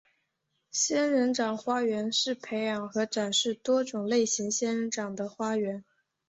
[0.71, 5.85] 仙人掌花园是培养和展示多种类型仙人掌的花园。